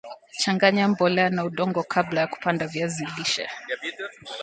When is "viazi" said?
2.67-3.07